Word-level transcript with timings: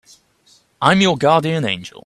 I'm 0.81 0.99
your 0.99 1.15
guardian 1.15 1.63
angel. 1.63 1.99